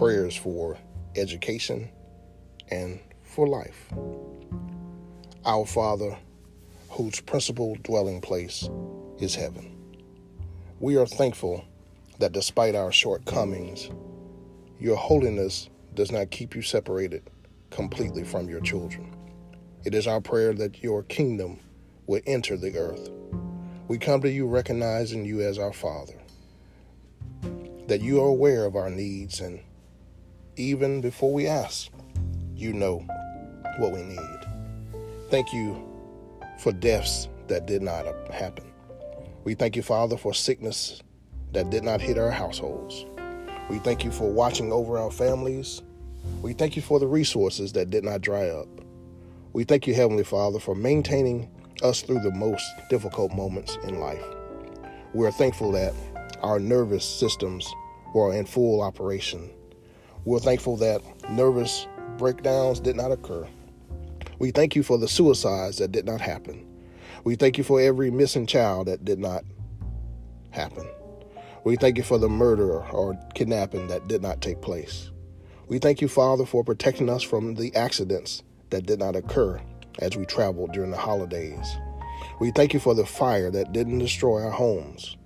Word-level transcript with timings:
prayers 0.00 0.34
for 0.34 0.78
education 1.14 1.90
and 2.70 2.98
for 3.22 3.46
life. 3.46 3.92
Our 5.44 5.66
Father, 5.66 6.16
whose 6.88 7.20
principal 7.20 7.76
dwelling 7.82 8.22
place 8.22 8.66
is 9.18 9.34
heaven. 9.34 9.76
We 10.78 10.96
are 10.96 11.04
thankful 11.04 11.66
that 12.18 12.32
despite 12.32 12.74
our 12.74 12.90
shortcomings, 12.90 13.90
your 14.78 14.96
holiness 14.96 15.68
does 15.92 16.10
not 16.10 16.30
keep 16.30 16.54
you 16.54 16.62
separated 16.62 17.22
completely 17.68 18.24
from 18.24 18.48
your 18.48 18.62
children. 18.62 19.14
It 19.84 19.94
is 19.94 20.06
our 20.06 20.22
prayer 20.22 20.54
that 20.54 20.82
your 20.82 21.02
kingdom 21.02 21.60
will 22.06 22.22
enter 22.26 22.56
the 22.56 22.78
earth. 22.78 23.10
We 23.86 23.98
come 23.98 24.22
to 24.22 24.30
you 24.30 24.46
recognizing 24.46 25.26
you 25.26 25.42
as 25.42 25.58
our 25.58 25.74
Father, 25.74 26.18
that 27.86 28.00
you 28.00 28.22
are 28.22 28.28
aware 28.28 28.64
of 28.64 28.76
our 28.76 28.88
needs, 28.88 29.40
and 29.40 29.60
even 30.60 31.00
before 31.00 31.32
we 31.32 31.46
ask, 31.46 31.90
you 32.54 32.72
know 32.72 32.98
what 33.78 33.92
we 33.92 34.02
need. 34.02 34.38
Thank 35.30 35.52
you 35.52 35.82
for 36.58 36.72
deaths 36.72 37.28
that 37.48 37.66
did 37.66 37.82
not 37.82 38.04
happen. 38.30 38.64
We 39.44 39.54
thank 39.54 39.74
you, 39.74 39.82
Father, 39.82 40.16
for 40.16 40.34
sickness 40.34 41.02
that 41.52 41.70
did 41.70 41.82
not 41.82 42.00
hit 42.00 42.18
our 42.18 42.30
households. 42.30 43.06
We 43.70 43.78
thank 43.78 44.04
you 44.04 44.10
for 44.10 44.30
watching 44.30 44.72
over 44.72 44.98
our 44.98 45.10
families. 45.10 45.82
We 46.42 46.52
thank 46.52 46.76
you 46.76 46.82
for 46.82 47.00
the 47.00 47.06
resources 47.06 47.72
that 47.72 47.90
did 47.90 48.04
not 48.04 48.20
dry 48.20 48.48
up. 48.48 48.68
We 49.52 49.64
thank 49.64 49.86
you, 49.86 49.94
Heavenly 49.94 50.24
Father, 50.24 50.60
for 50.60 50.74
maintaining 50.74 51.50
us 51.82 52.02
through 52.02 52.20
the 52.20 52.32
most 52.32 52.64
difficult 52.90 53.32
moments 53.34 53.78
in 53.84 53.98
life. 53.98 54.22
We 55.14 55.26
are 55.26 55.32
thankful 55.32 55.72
that 55.72 55.94
our 56.42 56.60
nervous 56.60 57.04
systems 57.04 57.66
were 58.14 58.34
in 58.34 58.44
full 58.44 58.82
operation. 58.82 59.50
We're 60.24 60.38
thankful 60.38 60.76
that 60.78 61.02
nervous 61.30 61.86
breakdowns 62.18 62.80
did 62.80 62.96
not 62.96 63.10
occur. 63.10 63.48
We 64.38 64.50
thank 64.50 64.76
you 64.76 64.82
for 64.82 64.98
the 64.98 65.08
suicides 65.08 65.78
that 65.78 65.92
did 65.92 66.04
not 66.04 66.20
happen. 66.20 66.66
We 67.24 67.36
thank 67.36 67.58
you 67.58 67.64
for 67.64 67.80
every 67.80 68.10
missing 68.10 68.46
child 68.46 68.86
that 68.88 69.04
did 69.04 69.18
not 69.18 69.44
happen. 70.50 70.86
We 71.64 71.76
thank 71.76 71.98
you 71.98 72.02
for 72.02 72.18
the 72.18 72.28
murder 72.28 72.82
or 72.90 73.18
kidnapping 73.34 73.88
that 73.88 74.08
did 74.08 74.22
not 74.22 74.40
take 74.40 74.60
place. 74.60 75.10
We 75.68 75.78
thank 75.78 76.00
you, 76.00 76.08
Father, 76.08 76.46
for 76.46 76.64
protecting 76.64 77.08
us 77.08 77.22
from 77.22 77.54
the 77.54 77.74
accidents 77.76 78.42
that 78.70 78.86
did 78.86 78.98
not 78.98 79.16
occur 79.16 79.60
as 80.00 80.16
we 80.16 80.24
traveled 80.24 80.72
during 80.72 80.90
the 80.90 80.96
holidays. 80.96 81.76
We 82.40 82.50
thank 82.50 82.72
you 82.72 82.80
for 82.80 82.94
the 82.94 83.06
fire 83.06 83.50
that 83.50 83.72
didn't 83.72 83.98
destroy 83.98 84.42
our 84.42 84.50
homes. 84.50 85.16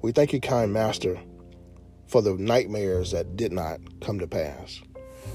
We 0.00 0.12
thank 0.12 0.32
you, 0.32 0.40
kind 0.40 0.72
Master, 0.72 1.20
for 2.06 2.22
the 2.22 2.34
nightmares 2.34 3.10
that 3.12 3.36
did 3.36 3.52
not 3.52 3.80
come 4.00 4.18
to 4.18 4.26
pass. 4.26 4.80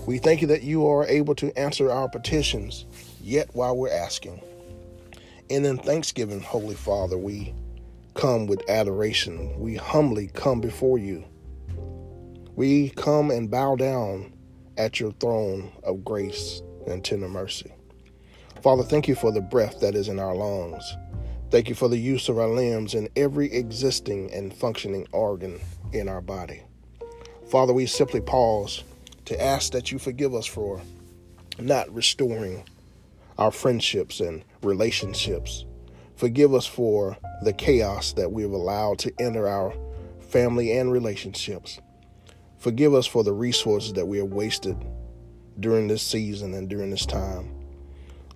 We 0.06 0.18
thank 0.18 0.42
you 0.42 0.48
that 0.48 0.64
you 0.64 0.88
are 0.88 1.06
able 1.06 1.36
to 1.36 1.58
answer 1.58 1.92
our 1.92 2.10
petitions 2.10 2.86
yet 3.22 3.50
while 3.54 3.76
we're 3.76 3.92
asking. 3.92 4.42
And 5.50 5.66
in 5.66 5.78
thanksgiving, 5.78 6.42
Holy 6.42 6.76
Father, 6.76 7.18
we 7.18 7.54
come 8.14 8.48
with 8.48 8.70
adoration. 8.70 9.60
We 9.60 9.76
humbly 9.76 10.30
come 10.34 10.62
before 10.62 10.98
you. 10.98 11.26
We 12.56 12.90
come 12.90 13.32
and 13.32 13.52
bow 13.52 13.76
down 13.76 14.34
at 14.78 15.00
your 15.00 15.12
throne 15.14 15.72
of 15.84 16.04
grace 16.04 16.62
and 16.88 17.04
tender 17.04 17.30
mercy. 17.30 17.72
Father, 18.64 18.84
thank 18.84 19.08
you 19.08 19.16
for 19.16 19.32
the 19.32 19.42
breath 19.42 19.80
that 19.82 19.96
is 19.96 20.10
in 20.10 20.20
our 20.20 20.36
lungs. 20.36 20.84
Thank 21.50 21.70
you 21.70 21.76
for 21.76 21.88
the 21.88 21.98
use 21.98 22.28
of 22.28 22.40
our 22.40 22.50
limbs 22.50 22.94
and 22.94 23.10
every 23.16 23.52
existing 23.54 24.34
and 24.34 24.54
functioning 24.54 25.08
organ 25.12 25.60
in 25.94 26.08
our 26.08 26.22
body. 26.22 26.62
Father, 27.50 27.74
we 27.74 27.86
simply 27.86 28.22
pause 28.22 28.84
to 29.26 29.42
ask 29.42 29.72
that 29.72 29.92
you 29.92 30.00
forgive 30.00 30.34
us 30.34 30.46
for 30.46 30.82
not 31.60 31.94
restoring 31.94 32.64
our 33.38 33.52
friendships 33.52 34.20
and 34.20 34.44
relationships. 34.62 35.66
Forgive 36.16 36.54
us 36.54 36.66
for 36.66 37.18
the 37.44 37.54
chaos 37.54 38.14
that 38.14 38.32
we 38.32 38.42
have 38.42 38.52
allowed 38.52 39.00
to 39.00 39.14
enter 39.20 39.48
our 39.48 39.74
family 40.20 40.78
and 40.78 40.92
relationships. 40.92 41.80
Forgive 42.58 42.94
us 42.94 43.06
for 43.06 43.24
the 43.24 43.34
resources 43.34 43.94
that 43.94 44.08
we 44.08 44.18
have 44.18 44.28
wasted 44.28 44.78
during 45.60 45.88
this 45.88 46.02
season 46.02 46.54
and 46.54 46.70
during 46.70 46.90
this 46.90 47.06
time. 47.06 47.54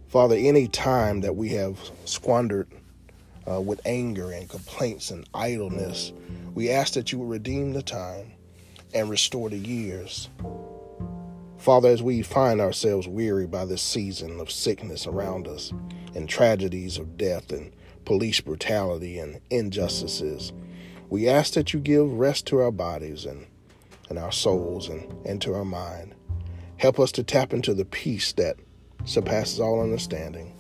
Father, 0.08 0.36
any 0.36 0.68
time 0.68 1.22
that 1.22 1.36
we 1.36 1.50
have 1.50 1.80
squandered 2.06 2.68
uh, 3.50 3.60
with 3.60 3.82
anger 3.86 4.32
and 4.32 4.50
complaints 4.50 5.10
and 5.10 5.28
idleness, 5.34 6.14
we 6.54 6.70
ask 6.70 6.94
that 6.94 7.12
you 7.12 7.20
would 7.20 7.30
redeem 7.30 7.74
the 7.74 7.82
time 7.82 8.34
and 8.94 9.10
restore 9.10 9.50
the 9.50 9.58
years. 9.58 10.30
Father, 11.58 11.90
as 11.90 12.02
we 12.02 12.22
find 12.24 12.60
ourselves 12.60 13.08
weary 13.08 13.48
by 13.48 13.66
this 13.66 13.82
season 13.82 14.40
of 14.40 14.52
sickness 14.52 15.06
around 15.06 15.48
us 15.48 15.72
and 16.16 16.28
tragedies 16.28 16.98
of 16.98 17.18
death 17.18 17.52
and 17.52 17.72
police 18.04 18.42
brutality 18.42 19.20
and 19.20 19.40
injustices, 19.50 20.52
we 21.10 21.30
ask 21.30 21.54
that 21.54 21.74
you 21.74 21.80
give 21.80 22.12
rest 22.12 22.48
to 22.48 22.60
our 22.60 22.72
bodies 22.72 23.26
and, 23.26 23.46
and 24.10 24.18
our 24.18 24.32
souls 24.32 24.90
and, 24.90 25.14
and 25.26 25.42
to 25.42 25.54
our 25.54 25.66
mind. 25.66 26.16
Help 26.78 27.00
us 27.00 27.12
to 27.12 27.24
tap 27.24 27.54
into 27.54 27.74
the 27.74 27.86
peace 27.86 28.34
that 28.34 28.58
surpasses 29.06 29.60
all 29.60 29.82
understanding. 29.82 30.56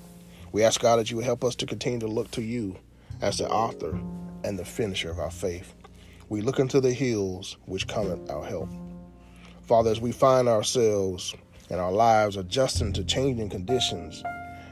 We 0.51 0.63
ask 0.63 0.81
God 0.81 0.97
that 0.97 1.09
you 1.09 1.17
would 1.17 1.25
help 1.25 1.43
us 1.43 1.55
to 1.55 1.65
continue 1.65 1.99
to 1.99 2.07
look 2.07 2.29
to 2.31 2.41
you 2.41 2.77
as 3.21 3.39
the 3.39 3.49
author 3.49 3.99
and 4.43 4.59
the 4.59 4.65
finisher 4.65 5.09
of 5.09 5.19
our 5.19 5.31
faith. 5.31 5.73
We 6.31 6.39
look 6.39 6.59
into 6.59 6.79
the 6.79 6.93
hills 6.93 7.57
which 7.65 7.89
cometh 7.89 8.31
our 8.31 8.45
help. 8.45 8.69
Father, 9.63 9.91
as 9.91 9.99
we 9.99 10.13
find 10.13 10.47
ourselves 10.47 11.35
and 11.69 11.77
our 11.77 11.91
lives 11.91 12.37
adjusting 12.37 12.93
to 12.93 13.03
changing 13.03 13.49
conditions 13.49 14.23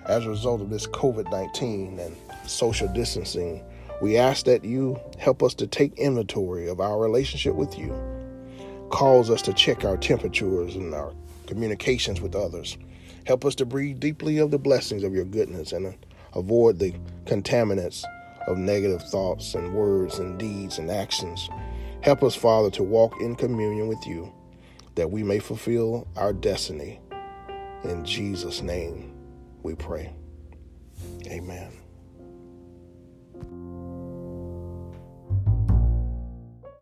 as 0.05 0.25
a 0.25 0.29
result 0.29 0.61
of 0.61 0.69
this 0.69 0.87
COVID 0.87 1.29
19 1.29 1.99
and 1.99 2.15
social 2.49 2.87
distancing, 2.87 3.61
we 4.01 4.15
ask 4.15 4.45
that 4.45 4.63
you 4.63 5.01
help 5.17 5.43
us 5.43 5.53
to 5.55 5.67
take 5.67 5.99
inventory 5.99 6.69
of 6.69 6.79
our 6.79 6.97
relationship 6.97 7.55
with 7.55 7.77
you. 7.77 7.93
Cause 8.89 9.29
us 9.29 9.41
to 9.41 9.51
check 9.51 9.83
our 9.83 9.97
temperatures 9.97 10.77
and 10.77 10.95
our 10.95 11.13
communications 11.45 12.21
with 12.21 12.37
others. 12.37 12.77
Help 13.25 13.43
us 13.43 13.55
to 13.55 13.65
breathe 13.65 13.99
deeply 13.99 14.37
of 14.37 14.51
the 14.51 14.57
blessings 14.57 15.03
of 15.03 15.13
your 15.13 15.25
goodness 15.25 15.73
and 15.73 15.93
avoid 16.33 16.79
the 16.79 16.93
contaminants 17.25 18.05
of 18.47 18.57
negative 18.57 19.01
thoughts 19.03 19.55
and 19.55 19.73
words 19.73 20.19
and 20.19 20.37
deeds 20.37 20.77
and 20.79 20.89
actions. 20.89 21.49
Help 22.01 22.23
us, 22.23 22.35
Father, 22.35 22.69
to 22.71 22.83
walk 22.83 23.19
in 23.21 23.35
communion 23.35 23.87
with 23.87 24.05
you 24.05 24.33
that 24.95 25.11
we 25.11 25.23
may 25.23 25.39
fulfill 25.39 26.07
our 26.15 26.33
destiny. 26.33 26.99
In 27.83 28.03
Jesus' 28.03 28.61
name 28.61 29.13
we 29.63 29.75
pray. 29.75 30.13
Amen. 31.27 31.71